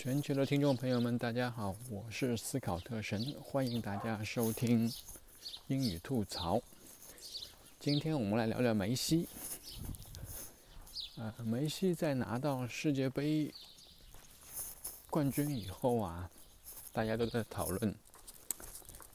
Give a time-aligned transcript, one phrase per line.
[0.00, 4.88] 全球的听众朋友们，大家好，我是思考特神，欢迎大家收听
[5.66, 6.62] 英语吐槽。
[7.80, 9.26] 今天我们来聊聊梅西。
[11.16, 13.52] 呃，梅西在拿到世界杯
[15.10, 16.30] 冠军以后啊，
[16.92, 17.92] 大家都在讨论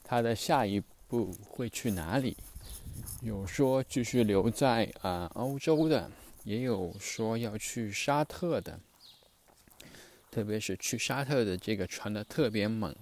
[0.02, 2.36] 他的下一步会去哪里。
[3.22, 6.10] 有说继续留在啊欧洲的，
[6.42, 8.78] 也有说要去沙特的。
[10.34, 12.92] 特别是去沙特的这个传的特别猛，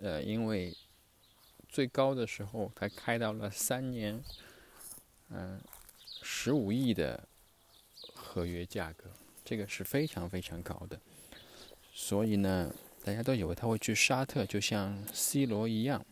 [0.00, 0.76] 呃，因为
[1.68, 4.20] 最高的时候才开到了三年，
[5.28, 5.60] 嗯，
[6.20, 7.28] 十五亿的
[8.12, 9.04] 合约价格，
[9.44, 10.98] 这个是非常非常高的。
[11.94, 12.74] 所以呢，
[13.04, 16.04] 大家都以为他会去沙特，就像 C 罗一样。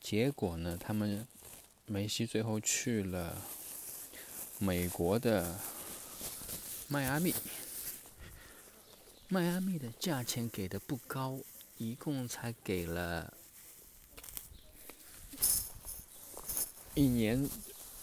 [0.00, 1.26] 结果呢，他们
[1.86, 3.42] 梅西最后去了
[4.60, 5.58] 美国的
[6.86, 7.34] 迈阿密。
[9.32, 11.38] 迈阿密的价钱给的不高，
[11.78, 13.32] 一共才给了
[16.92, 17.48] 一年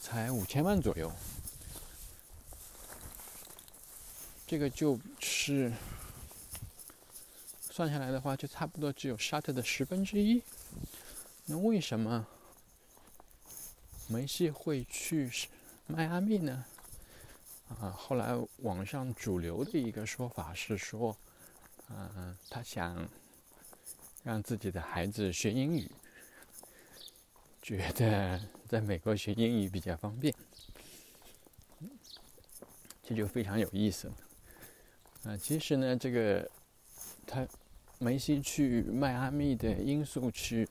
[0.01, 1.13] 才五千万左右。
[4.47, 5.71] 这个就是
[7.69, 10.41] 算下来的话，就差不多只有沙特的十分之一。
[11.45, 12.25] 那为什么
[14.07, 15.31] 梅西会去
[15.85, 16.65] 迈阿密呢？
[17.69, 21.15] 啊，后来网上主流的一个说法是说，
[21.89, 23.07] 嗯，他想
[24.23, 25.89] 让自己的孩子学英语，
[27.61, 30.33] 觉得在美国学英语比较方便，
[33.03, 34.13] 这就非常有意思了。
[35.25, 36.49] 啊，其实呢，这个
[37.27, 37.47] 他
[37.99, 40.67] 梅西去迈阿密的因素是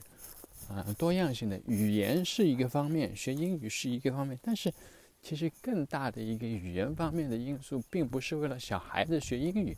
[0.68, 4.74] 啊多样性的，语言是一个方面，学英语是一个方面，但是。
[5.20, 9.76] 其实更大的一个语言方面的因素，并不是为了小孩子学英语，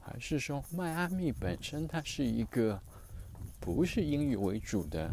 [0.00, 2.80] 而是说迈阿密本身它是一个
[3.58, 5.06] 不是英语为主的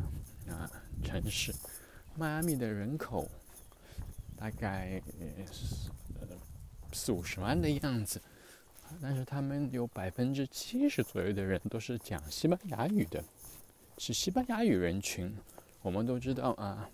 [0.48, 0.70] 啊
[1.04, 1.52] 城市。
[2.16, 3.28] 迈阿密的人口
[4.38, 5.46] 大概呃
[6.94, 8.22] 四五十万的样子，
[9.02, 13.24] 但是他们有百分之七十左右的人都是讲西班牙语的，
[13.98, 15.34] 是西班牙语人群。
[15.82, 16.88] 我们都知道啊。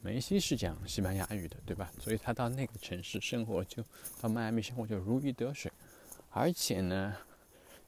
[0.00, 1.92] 梅西是讲西班牙语的，对吧？
[1.98, 3.82] 所以他到那个城市生活，就
[4.20, 5.70] 到迈阿密生活就如鱼得水。
[6.30, 7.16] 而且呢，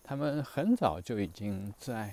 [0.03, 2.13] 他们很早就已经在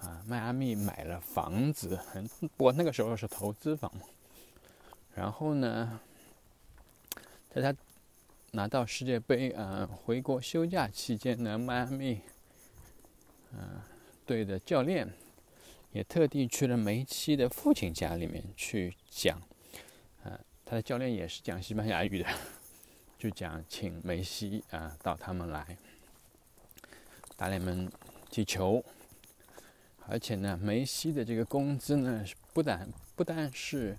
[0.00, 3.92] 啊迈阿密买了房子，很不过那个时候是投资房。
[5.14, 6.00] 然后呢，
[7.50, 7.78] 在他
[8.52, 12.18] 拿到世界杯啊回国休假期间呢，迈阿密
[13.52, 13.80] 嗯
[14.24, 15.06] 队的教练。
[15.92, 19.40] 也特地去了梅西的父亲家里面去讲，
[20.22, 22.28] 啊，他的教练也是讲西班牙语的，
[23.18, 25.78] 就讲请梅西啊到他们来
[27.36, 27.90] 打联盟
[28.30, 28.84] 踢球，
[30.06, 33.96] 而且呢，梅西的这个工资呢，不但不但是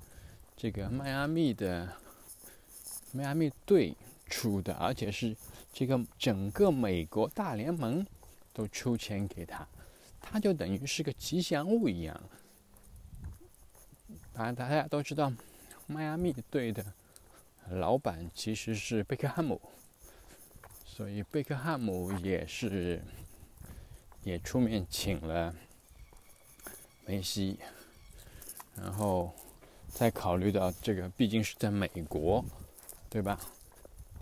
[0.55, 1.91] 这个迈阿密的
[3.11, 3.95] 迈阿密队
[4.27, 5.35] 出的，而且是
[5.73, 8.05] 这个整个美国大联盟
[8.53, 9.67] 都出钱给他。
[10.21, 12.21] 他就等于是个吉祥物一样。
[14.33, 15.31] 当然，大家都知道，
[15.85, 16.85] 迈阿密队的
[17.71, 19.59] 老板其实是贝克汉姆，
[20.85, 23.01] 所以贝克汉姆也是
[24.23, 25.53] 也出面请了
[27.05, 27.59] 梅西，
[28.75, 29.33] 然后
[29.89, 32.43] 再考虑到这个毕竟是在美国，
[33.09, 33.39] 对吧？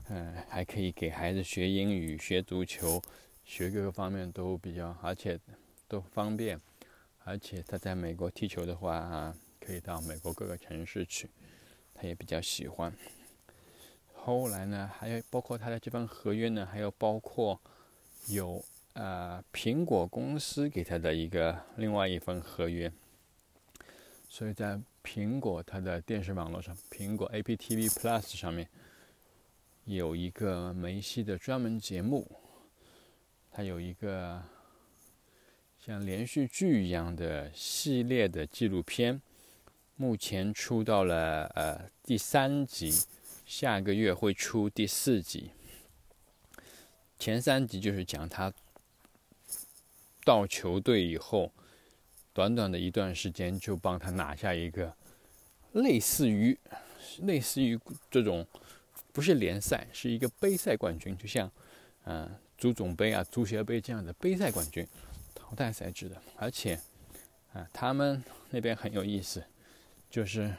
[0.09, 3.01] 嗯，还可以给孩子学英语、学足球、
[3.45, 5.39] 学各个方面都比较，而且。
[5.87, 6.59] 都方便，
[7.23, 11.29] 而且他在美国踢球的话，可以到美国各个城市去，
[11.93, 12.93] 他也比较喜欢。
[14.13, 17.59] 后来呢，还有包括他的这份合约呢，还有包括
[18.27, 18.61] 有
[18.93, 22.91] 呃苹果公司给他的一个另外一份合约，
[24.27, 28.67] 所以在苹果它的电视网络上，苹果 APTV Plus 上面
[29.85, 32.29] 有一个梅西的专门节目，
[33.51, 34.43] 它有一个。
[35.87, 39.21] 像连续剧一样的系列的纪录片，
[39.95, 42.93] 目前出到了呃第三集，
[43.45, 45.51] 下个月会出第四集。
[47.17, 48.51] 前三集就是讲他
[50.25, 51.53] 到球队以后，
[52.33, 54.93] 短短的一段时间就帮他拿下一个
[55.71, 56.57] 类似于
[57.19, 57.79] 类似于
[58.11, 58.45] 这种
[59.13, 61.49] 不是联赛，是一个杯赛冠军，就像
[62.03, 64.85] 嗯足总杯啊、足协杯这样的杯赛冠军。
[65.37, 66.79] 淘汰赛制的，而且，
[67.53, 69.43] 啊，他们那边很有意思，
[70.09, 70.53] 就是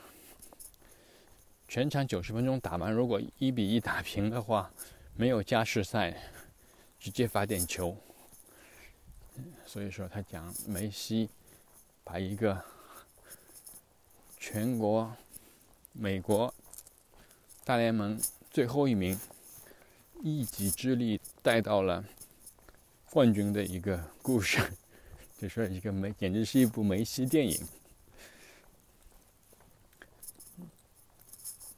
[1.67, 4.73] 全场九十分钟打完，如果一比一打平的话，
[5.15, 6.17] 没有加时赛，
[6.99, 7.97] 直接罚点球。
[9.67, 11.29] 所以说，他讲梅西
[12.03, 12.65] 把一个
[14.39, 15.15] 全国
[15.93, 16.55] 美国
[17.65, 18.19] 大联盟
[18.51, 19.19] 最后一名
[20.23, 22.05] 一己之力带到了
[23.11, 24.61] 冠军的一个故事，
[25.39, 27.59] 就说一个梅，简直是一部梅西电影。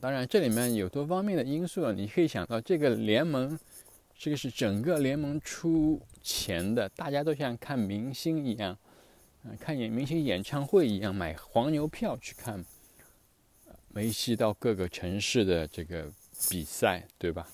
[0.01, 3.59] 当然，这里面有多方面的因素啊，你可以想到这个联盟，
[4.17, 8.77] 这个是整个联盟出钱的，大家都像看明星一样，
[9.45, 12.65] 嗯，看演明星演唱会一样，买黄牛票去看
[13.93, 16.11] 梅西到各个城市的这个
[16.49, 17.47] 比赛，对吧？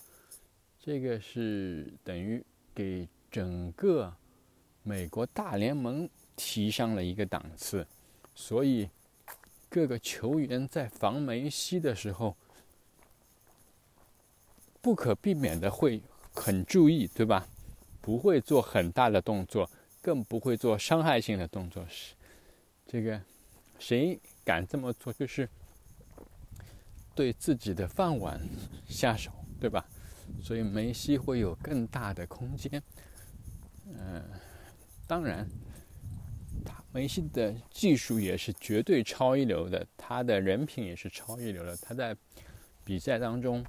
[0.80, 2.40] 这个是等于
[2.72, 4.16] 给整个
[4.82, 7.86] 美国大联盟提上了一个档次，
[8.34, 8.88] 所以。
[9.68, 12.34] 各个球员在防梅西的时候，
[14.80, 16.00] 不可避免的会
[16.32, 17.46] 很注意，对吧？
[18.00, 19.68] 不会做很大的动作，
[20.00, 21.84] 更不会做伤害性的动作。
[21.90, 22.14] 是
[22.86, 23.20] 这个，
[23.78, 25.46] 谁敢这么做，就是
[27.14, 28.40] 对自己的饭碗
[28.88, 29.30] 下手，
[29.60, 29.84] 对吧？
[30.40, 32.82] 所以梅西会有更大的空间。
[33.86, 34.22] 嗯，
[35.06, 35.48] 当然。
[36.92, 41.76] 梅西的技术也是绝对超一流的，他的人品也是超一流的。
[41.76, 42.16] 他在
[42.84, 43.62] 比赛当中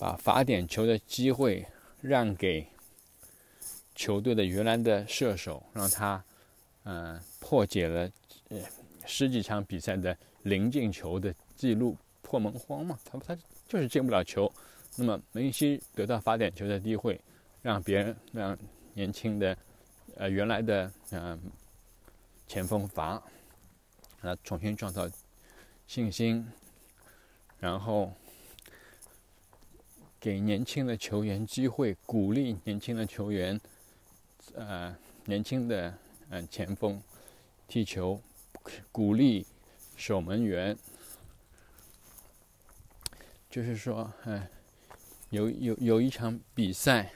[0.00, 1.64] 把罚点球的机会
[2.00, 2.66] 让给
[3.94, 6.24] 球队的原来的射手，让他
[6.82, 8.10] 嗯破解了
[9.06, 12.98] 十几场比赛的零进球的记录，破门荒嘛。
[13.04, 13.38] 他他
[13.68, 14.52] 就是进不了球。
[14.96, 17.20] 那么梅西得到罚点球的机会，
[17.62, 18.58] 让别人让
[18.94, 19.56] 年轻的
[20.16, 21.40] 呃原来的嗯。
[22.46, 23.20] 前锋罚，
[24.20, 25.08] 啊，重新创造
[25.86, 26.46] 信心，
[27.58, 28.12] 然后
[30.20, 33.58] 给年轻的球员机会，鼓励年轻的球员，
[34.54, 34.94] 呃，
[35.24, 35.92] 年轻的
[36.28, 37.02] 嗯前锋
[37.66, 38.20] 踢球，
[38.92, 39.46] 鼓励
[39.96, 40.76] 守门员，
[43.48, 44.46] 就是说，嗯，
[45.30, 47.10] 有有有一场比赛，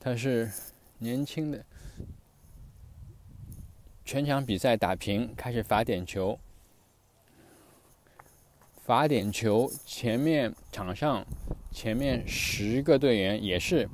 [0.00, 0.50] 他是
[0.98, 1.64] 年轻的。
[4.04, 6.38] 全场比赛打平，开始罚点球。
[8.84, 11.26] 罚点球，前面场上
[11.70, 13.86] 前面十个队员也是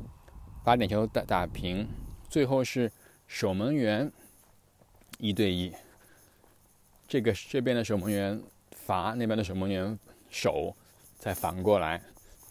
[0.62, 1.88] 罚点球打打平，
[2.30, 2.92] 最后是
[3.26, 4.12] 守门员
[5.18, 5.72] 一对一。
[7.08, 8.40] 这个这边的守门员
[8.70, 9.98] 罚，那边的守门员
[10.30, 10.76] 守，
[11.18, 12.00] 再反过来，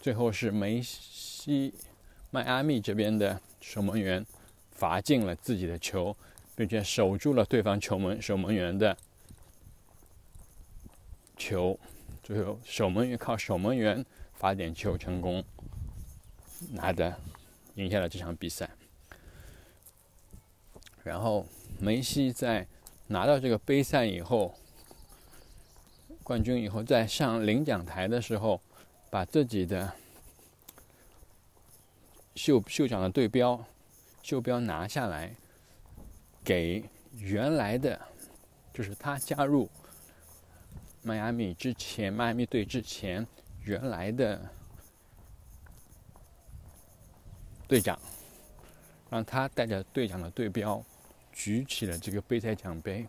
[0.02, 1.72] 最后是梅西
[2.34, 4.26] 迈阿密这边的守门员
[4.72, 6.16] 罚进了自己的球。
[6.56, 8.96] 并且守住了对方球门守门员的
[11.36, 11.76] 球，
[12.22, 15.42] 最后守门员靠守门员罚点球成功，
[16.70, 17.18] 拿的
[17.74, 18.70] 赢下了这场比赛。
[21.02, 21.44] 然后
[21.80, 22.64] 梅西在
[23.08, 24.54] 拿到这个杯赛以后，
[26.22, 28.60] 冠军以后，在上领奖台的时候，
[29.10, 29.92] 把自己的
[32.44, 33.64] 袖袖长的对标
[34.22, 35.34] 袖标拿下来。
[36.44, 36.84] 给
[37.16, 37.98] 原来的，
[38.70, 39.66] 就是他加入
[41.02, 43.26] 迈阿密之前，迈阿密队之前
[43.62, 44.38] 原来的
[47.66, 47.98] 队长，
[49.08, 50.84] 让他带着队长的队标，
[51.32, 53.08] 举起了这个杯赛奖杯，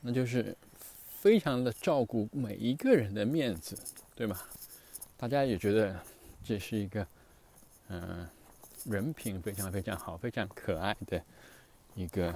[0.00, 0.56] 那就是
[1.08, 3.76] 非常的照顾每一个人的面子，
[4.14, 4.48] 对吧？
[5.16, 6.00] 大家也觉得
[6.44, 7.04] 这是一个，
[7.88, 8.28] 嗯。
[8.84, 11.20] 人品非常非常好，非常可爱的
[11.96, 12.32] 一个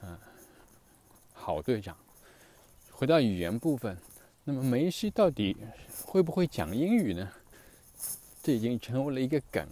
[0.00, 0.16] 嗯
[1.34, 1.94] 好队长。
[2.90, 3.94] 回到语言部分，
[4.44, 5.54] 那么梅西到底
[6.06, 7.30] 会不会讲英语呢？
[8.42, 9.68] 这已经成为了一个梗。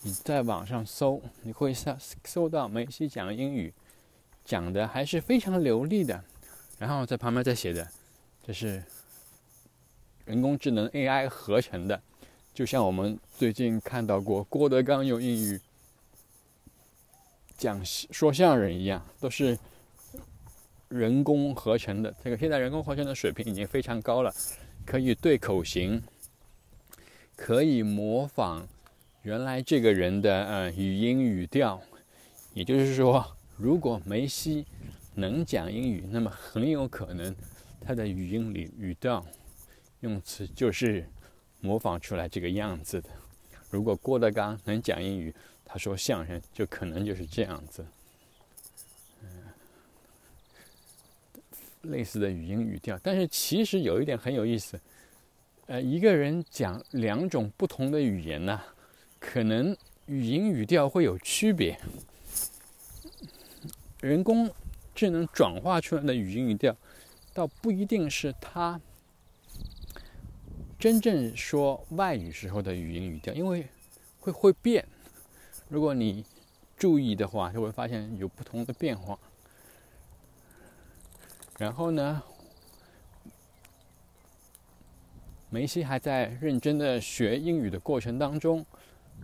[0.00, 3.72] 你在网上搜，你会搜搜到梅西讲英语，
[4.44, 6.24] 讲的还是非常流利的。
[6.80, 7.88] 然后在旁边再写的，
[8.44, 8.82] 这是
[10.24, 12.02] 人工智能 AI 合成的。
[12.56, 15.60] 就像我们最近看到过郭德纲用英语
[17.58, 19.58] 讲说相声一样，都是
[20.88, 22.14] 人工合成的。
[22.24, 24.34] 这个现在人工合成的水平已经非常高了，
[24.86, 26.02] 可以对口型，
[27.36, 28.66] 可以模仿
[29.20, 31.78] 原来这个人的呃语音语调。
[32.54, 34.64] 也就是说，如果梅西
[35.14, 37.36] 能讲英语，那么很有可能
[37.82, 39.22] 他的语音里语调
[40.00, 41.06] 用词就是。
[41.60, 43.10] 模仿出来这个样子的。
[43.70, 45.34] 如果郭德纲能讲英语，
[45.64, 47.84] 他说相声就可能就是这样子。
[51.82, 52.98] 类似的语音语调。
[53.02, 54.80] 但是其实有一点很有意思，
[55.66, 58.60] 呃，一个人讲两种不同的语言呢，
[59.20, 61.78] 可能语音语调会有区别。
[64.00, 64.50] 人工
[64.94, 66.76] 智能转化出来的语音语调，
[67.32, 68.80] 倒不一定是他
[70.78, 73.66] 真正说外语时候的语音语调，因为
[74.20, 74.86] 会会变。
[75.68, 76.24] 如果你
[76.76, 79.18] 注意的话，就会发现有不同的变化。
[81.58, 82.22] 然后呢，
[85.48, 88.64] 梅西还在认真的学英语的过程当中，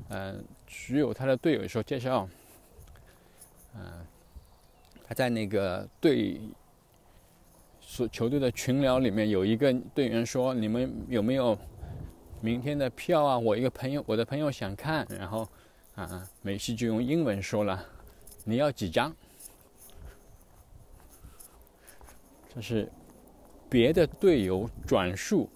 [0.09, 2.27] 嗯，只有他的队友说介绍，
[3.75, 4.07] 嗯，
[5.07, 6.41] 他在那个队
[7.93, 11.55] 所球队的群聊里面，有一个队员说：“你们有没有
[12.41, 13.39] 明天的票啊？
[13.39, 15.47] 我一个朋友，我的朋友想看。”然后
[15.95, 17.87] 啊，梅西就用英文说了
[18.45, 19.15] ：“你要几张？”
[22.55, 22.91] 这是
[23.69, 25.47] 别的队友转述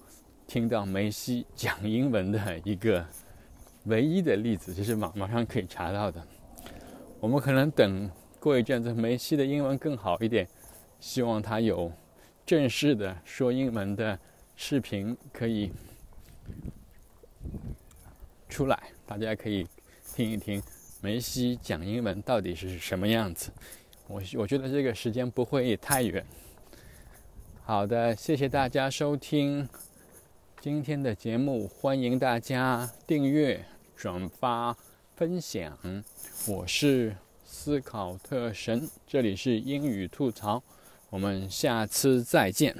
[0.47, 3.03] 听到梅西讲英文的一个
[3.85, 6.23] 唯一的例子，就是网网上可以查到的。
[7.19, 10.47] 我们可能等过一阵子，梅西的英文更好一点，
[11.01, 11.91] 希望他有
[12.47, 14.17] 正式的说英文的
[14.55, 15.73] 视频可以
[18.49, 19.67] 出来，大家可以
[20.15, 20.63] 听一听
[21.01, 23.51] 梅西讲英文到底是什么样子。
[24.07, 26.25] 我我觉得这个时间不会太远。
[27.65, 29.69] 好的，谢谢大家收听
[30.61, 34.77] 今天的节目，欢迎大家订阅、转发、
[35.17, 35.77] 分享。
[36.47, 40.63] 我是思考特神，这里是英语吐槽，
[41.11, 42.77] 我们下次再见。